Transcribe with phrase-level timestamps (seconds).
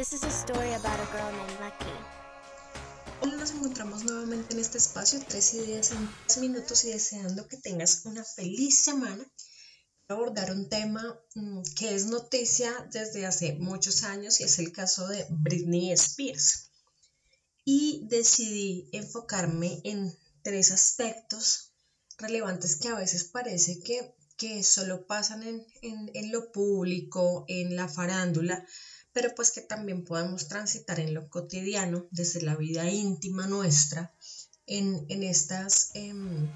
[0.00, 3.36] This is a story about a girl named Lucky.
[3.36, 8.06] Nos encontramos nuevamente en este espacio, 13 días en 3 minutos y deseando que tengas
[8.06, 9.22] una feliz semana.
[10.08, 11.02] Abordar un tema
[11.34, 16.70] mm, que es noticia desde hace muchos años y es el caso de Britney Spears.
[17.66, 21.74] Y decidí enfocarme en tres aspectos
[22.16, 27.76] relevantes que a veces parece que, que solo pasan en, en, en lo público, en
[27.76, 28.66] la farándula,
[29.12, 34.14] pero pues que también podemos transitar en lo cotidiano, desde la vida íntima nuestra,
[34.66, 36.48] en, estas em,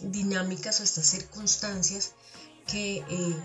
[0.00, 2.12] dinámicas o estas circunstancias
[2.66, 3.36] que eh,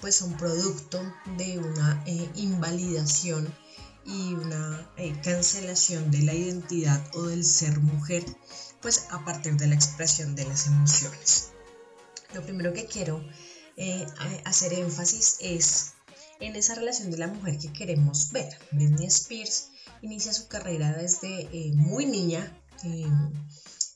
[0.00, 1.02] pues son producto
[1.36, 3.52] de una eh, invalidación
[4.04, 8.24] y una eh, cancelación de la identidad o del ser mujer,
[8.80, 11.50] pues a partir de la expresión de las emociones.
[12.32, 13.24] Lo primero que quiero
[14.44, 15.93] hacer énfasis es
[16.40, 18.58] en esa relación de la mujer que queremos ver.
[18.72, 19.68] Britney Spears
[20.02, 22.52] inicia su carrera desde eh, muy niña
[22.84, 23.06] eh,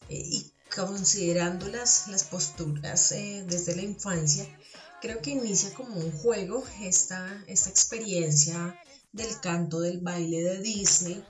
[0.09, 4.47] eh, y considerando las, las posturas desde la infancia,
[5.01, 8.79] creo que inicia como un juego esta, esta experiencia
[9.13, 11.25] del canto del baile de Disney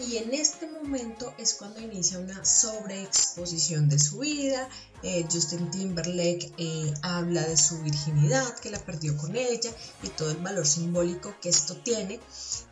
[0.00, 4.68] y en este momento es cuando inicia una sobreexposición de su vida.
[5.02, 9.70] Eh, Justin Timberlake eh, habla de su virginidad, que la perdió con ella
[10.04, 12.20] y todo el valor simbólico que esto tiene.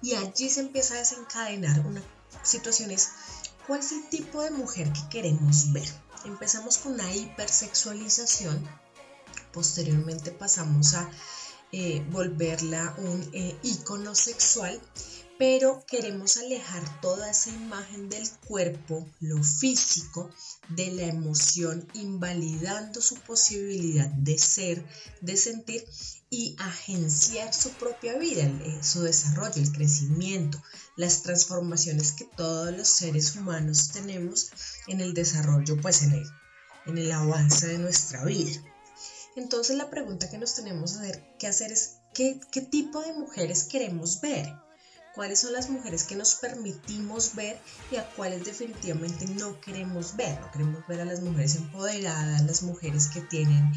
[0.03, 2.03] Y allí se empieza a desencadenar una
[2.45, 3.09] situación es,
[3.67, 5.89] ¿cuál es el tipo de mujer que queremos ver?
[6.25, 8.65] Empezamos con una hipersexualización,
[9.53, 11.11] posteriormente pasamos a
[11.73, 13.31] eh, volverla un
[13.63, 14.81] icono sexual
[15.39, 20.31] pero queremos alejar toda esa imagen del cuerpo, lo físico,
[20.71, 24.85] de la emoción, invalidando su posibilidad de ser,
[25.21, 25.85] de sentir
[26.31, 30.63] y agenciar su propia vida, eh, su desarrollo, el crecimiento,
[30.97, 34.51] las transformaciones que todos los seres humanos tenemos
[34.87, 36.27] en el desarrollo, pues en el,
[36.87, 38.63] en el avance de nuestra vida.
[39.37, 40.99] Entonces la pregunta que nos tenemos
[41.39, 44.53] que hacer es, ¿qué, tipo de mujeres queremos ver?
[45.15, 47.59] cuáles son las mujeres que nos permitimos ver
[47.91, 50.39] y a cuáles definitivamente no queremos ver.
[50.39, 53.73] No queremos ver a las mujeres empoderadas, las mujeres que tienen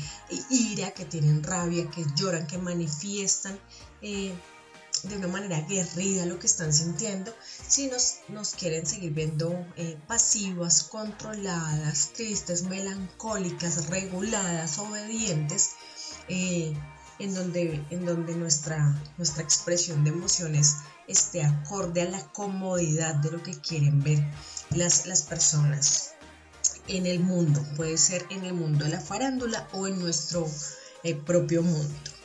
[0.49, 3.57] ira, que tienen rabia, que lloran, que manifiestan.
[4.01, 4.33] Eh,
[5.03, 7.33] de una manera aguerrida lo que están sintiendo,
[7.67, 15.71] si nos, nos quieren seguir viendo eh, pasivas, controladas, tristes, melancólicas, reguladas, obedientes,
[16.27, 16.73] eh,
[17.19, 20.77] en donde, en donde nuestra, nuestra expresión de emociones
[21.07, 24.19] esté acorde a la comodidad de lo que quieren ver
[24.69, 26.11] las, las personas
[26.87, 27.63] en el mundo.
[27.75, 30.47] Puede ser en el mundo de la farándula o en nuestro
[31.03, 32.18] eh, propio mundo.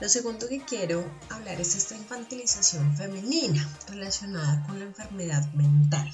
[0.00, 6.10] Lo segundo que quiero hablar es esta infantilización femenina relacionada con la enfermedad mental.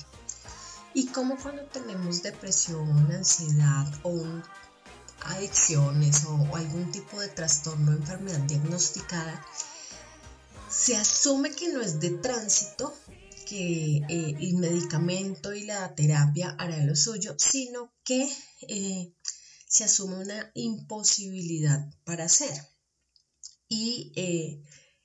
[0.92, 4.24] Y cómo cuando tenemos depresión, ansiedad o
[5.20, 9.46] adicciones o, algún tipo de trastorno o enfermedad diagnosticada,
[10.68, 12.92] se asume que no es de tránsito,
[13.48, 18.28] que eh, el medicamento y la terapia hará lo suyo, sino que
[18.62, 19.14] eh,
[19.68, 22.75] se asume una imposibilidad para hacer.
[23.68, 24.62] Y eh,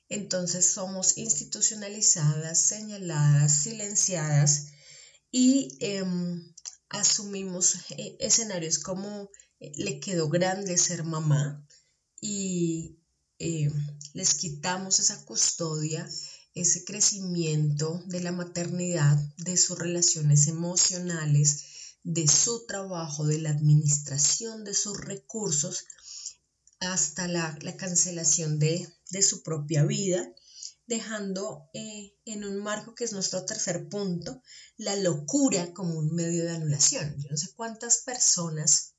[0.08, 4.68] entonces somos institucionalizadas, señaladas, silenciadas
[5.30, 6.54] y em,
[6.90, 7.76] asumimos
[8.18, 11.66] escenarios como le quedó grande ser mamá
[12.20, 12.98] y
[13.38, 13.70] eh,
[14.12, 16.08] les quitamos esa custodia,
[16.54, 21.64] ese crecimiento de la maternidad, de sus relaciones emocionales,
[22.04, 25.86] de su trabajo, de la administración de sus recursos,
[26.82, 28.88] hasta la, cancelación de,
[29.22, 30.34] su propia vida,
[30.86, 34.42] dejando eh, en un marco que es nuestro tercer punto,
[34.76, 37.14] la locura como un medio de anulación.
[37.18, 38.94] Yo no sé cuántas personas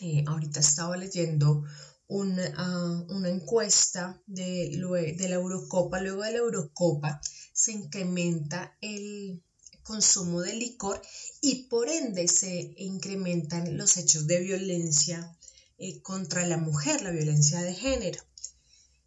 [0.00, 1.64] eh, ahorita estaba leyendo
[2.06, 4.70] una, una encuesta de
[5.18, 6.00] la Eurocopa.
[6.00, 7.20] Luego de la Eurocopa
[7.52, 9.42] se incrementa el
[9.82, 11.02] consumo de licor
[11.40, 15.36] y por ende se incrementan los hechos de violencia
[15.82, 18.22] eh, contra la mujer, la violencia de género.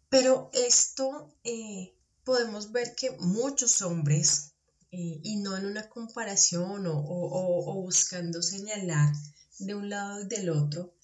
[0.08, 1.94] Pero esto eh,
[2.24, 4.52] podemos ver que muchos hombres,
[4.90, 9.12] y no en una comparación o buscando señalar
[9.58, 10.96] de un lado y del otro,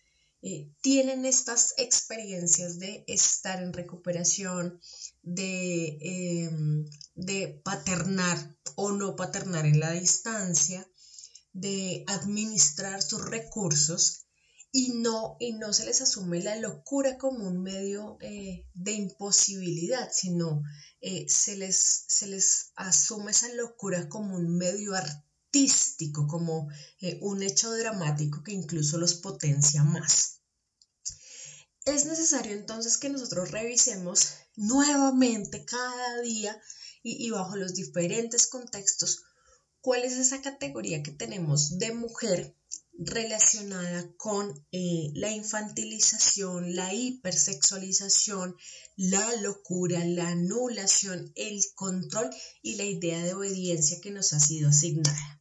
[0.44, 4.80] eh, tienen estas experiencias de estar en recuperación,
[5.22, 6.84] de, em,
[7.14, 8.36] de paternar
[8.74, 10.84] o no paternar en la distancia,
[11.52, 14.21] de administrar sus recursos
[14.74, 20.10] y no, y no se les asume la locura como un medio eh, de imposibilidad,
[20.10, 20.62] sino
[21.02, 26.68] eh, se, les, se les asume esa locura como un medio artístico, como
[27.02, 30.40] eh, un hecho dramático que incluso los potencia más.
[31.84, 36.58] Es necesario entonces que nosotros revisemos nuevamente cada día
[37.02, 39.22] y, y bajo los diferentes contextos
[39.82, 42.56] cuál es esa categoría que tenemos de mujer
[42.98, 48.54] relacionada con eh, la infantilización, la hipersexualización,
[48.96, 52.30] la locura, la anulación, el control
[52.62, 55.40] y la idea de obediencia que nos ha sido asignada.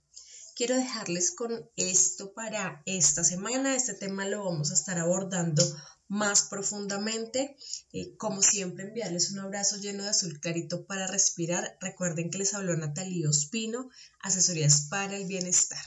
[0.55, 3.75] Quiero dejarles con esto para esta semana.
[3.75, 5.63] Este tema lo vamos a estar abordando
[6.07, 7.55] más profundamente.
[7.93, 11.77] Eh, como siempre, enviarles un abrazo lleno de azul clarito para respirar.
[11.79, 13.89] Recuerden que les habló Natalie Ospino,
[14.19, 15.83] Asesorías para el Bienestar.